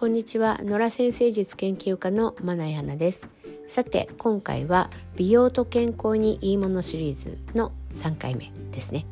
[0.00, 0.58] こんにちは。
[0.62, 3.28] 野良先生術研究家のまなやなです。
[3.68, 9.04] さて今回は美容と健康にいいものシリーズの3回目ですね。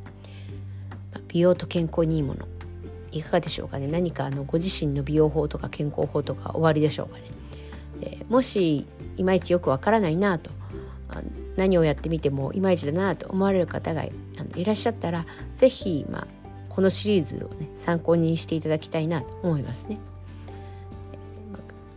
[1.28, 2.48] 美容と健康にいいもの
[3.12, 3.86] いかがでしょうかね？
[3.86, 7.24] 何かあのご自身の美容法とか健康法とか終わりでしょうかね？
[8.00, 8.86] でもし
[9.18, 10.50] いまいちよくわからないなと
[11.58, 14.12] 何をやってみてもいまいちだなと思われる方がい
[14.64, 16.26] らっしゃったら是非、まあ、
[16.70, 19.98] このシリーズをね参考にしていただきたいなと思いますね。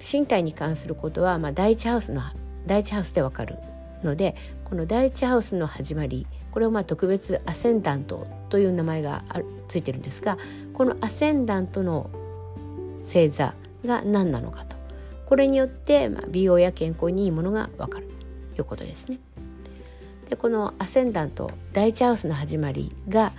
[0.02, 2.22] 身体に関することは、まあ、第一ハウスの
[2.66, 3.58] 第一ハウスでわかる
[4.04, 9.24] のでこの第一ハウスの始まりこれをまあ特別アセンダントという名前が
[9.68, 10.38] ついてるんですが
[10.74, 12.10] このアセンダントの
[13.00, 13.54] 星座
[13.86, 14.76] が何なのかと。
[15.26, 18.08] これによって、まあ、美容や健康にいいものがわかる。
[18.56, 19.20] ということですね。
[20.30, 23.34] でこのアセンダント第一ハウスの始まりが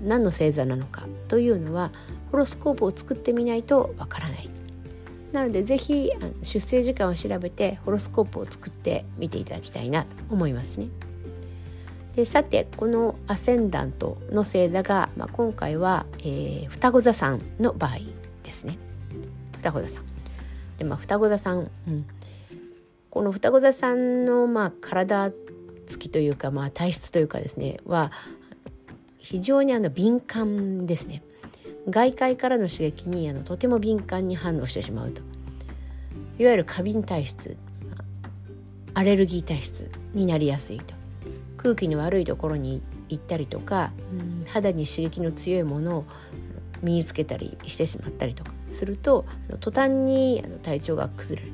[0.00, 1.90] 何の星座なのかというのは
[2.30, 4.50] ホロスコープを作ってみないとわからない。
[5.32, 10.88] なので是非出生時間を調べてホロスコープを作ってみていただきたいなと思いますね。
[12.14, 17.98] でさてこのアセンダントの星座が、まあ、今回は、えー、双子座さんの場合
[18.42, 18.76] ですね。
[19.56, 20.04] 双子座さん。
[20.76, 22.04] でまあ双子座さん、うん、
[23.08, 25.32] この双子座さんの、まあ、体
[25.86, 28.12] つきというか、まあ、体質というかですねは
[29.18, 31.22] 非常にあの敏感ですね
[31.88, 35.22] 外界からの刺激にあのとても敏感に反応してしまうと
[36.38, 37.56] いわゆる過敏体質
[38.94, 40.94] アレルギー体質になりやすいと
[41.56, 46.04] 空気の悪いところに行ったりとか、うん、肌に刺激の強いものを
[46.82, 49.24] 身につけたりしてしまったりとかすると
[49.60, 51.52] 途端に体調が崩れる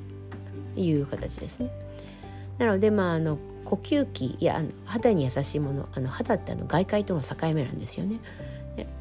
[0.74, 1.70] という形ですね。
[2.58, 8.20] なのでまああの呼吸器やあの肌に優しいものあの肌ってあの外界との境目なんですよね。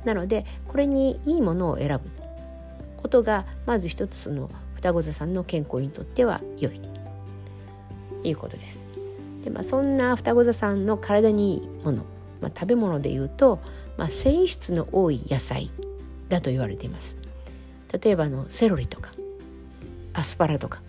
[0.05, 2.09] なのでこれにいいものを選ぶ
[2.97, 8.79] ことがまず一つその双子座さんの健康にとっては良いということです。
[9.43, 12.03] でまあ、そんな双子座さんの体にいいもの、
[12.41, 13.59] まあ、食べ物でいうと、
[13.97, 15.71] まあ、繊維質の多い野菜
[16.27, 17.17] だと言われています。
[18.03, 19.11] 例えばのセロリとか
[20.13, 20.81] アスパラとか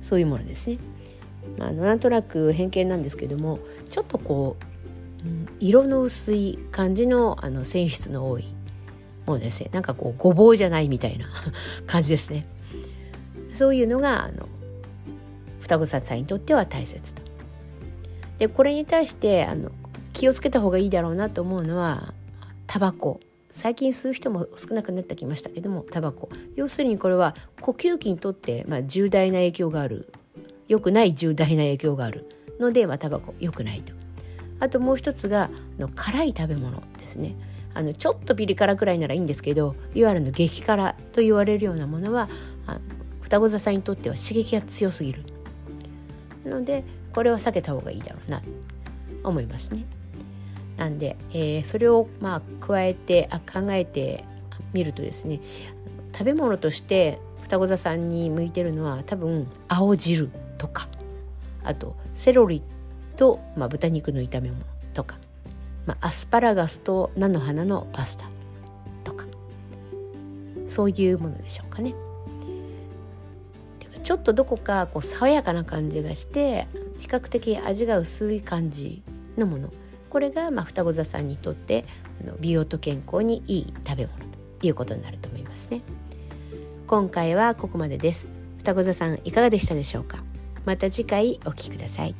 [0.00, 0.78] そういうものですね。
[1.58, 3.58] まあ、なんとなく偏見なんですけども
[3.90, 4.64] ちょっとこう、
[5.60, 8.54] 色の薄い感じのあの繊維質の多い
[9.26, 9.70] ものですね。
[9.72, 11.26] なんかこうごぼうじゃないみたいな
[11.86, 12.46] 感じですね。
[13.52, 14.48] そういうのがあの
[15.60, 17.22] 双子さんにとっては大切と。
[18.38, 19.70] でこれに対してあの
[20.12, 22.14] 気をつけた方がいいだろうなと思うのは
[22.66, 23.20] タバコ。
[23.50, 26.28] 最近吸う人も少なくなってきましたけどもタバコ。
[26.56, 30.12] 要するにこれは呼吸器にとって、まあ、重大な影響がある。
[30.66, 32.26] 良くない重大な影響がある
[32.58, 33.34] ので、まあ、タバコ。
[33.38, 34.03] 良くないと。
[34.60, 35.50] あともう一つがあ
[35.80, 37.34] の辛い食べ物ですね。
[37.74, 42.28] あのちょっとピリ辛くらいならいいんですけどいわゆるの激辛と言われるようなものは
[42.68, 42.78] あ
[43.20, 45.24] 双子座さんにとっては刺激が強すぎる
[46.44, 48.42] のでこれは避けた方がいいだろうな
[49.24, 49.84] 思いますね。
[50.76, 54.24] なんで、えー、それをまあ加えてあ考えて
[54.72, 55.40] みるとですね
[56.12, 60.88] 食べ物として双子座さんに向いてるのは多分青汁とか
[61.62, 62.62] あとセロリ
[63.16, 65.18] と、まあ、豚肉の炒め物とか、
[65.86, 68.26] まあ、アスパラガスと菜の花のパスタ
[69.04, 69.26] とか
[70.68, 71.94] そういうものでしょうかね。
[74.02, 76.66] ちょっとどこかこう爽やかな感じがして
[76.98, 79.02] 比較的味が薄い感じ
[79.38, 79.72] のもの
[80.10, 81.86] これがまあ双子座さんにとって
[82.38, 84.18] 美容と健康にいい食べ物
[84.60, 85.80] ということになると思いますね。
[86.86, 88.28] 今回はここまでです。
[88.58, 90.22] 双子座さんいかがでしたでしょうか？
[90.66, 92.14] また次回お聴きください。